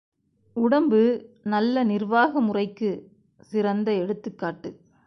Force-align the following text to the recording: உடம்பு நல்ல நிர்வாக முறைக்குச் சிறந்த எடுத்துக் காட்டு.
உடம்பு 0.55 1.01
நல்ல 1.43 1.83
நிர்வாக 1.83 2.41
முறைக்குச் 2.41 3.03
சிறந்த 3.51 3.93
எடுத்துக் 3.93 4.37
காட்டு. 4.37 4.69